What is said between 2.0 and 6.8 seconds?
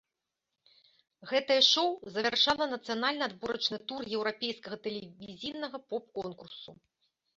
завяршала нацыянальны адборачны тур еўрапейскага тэлевізійнага поп-конкурсу.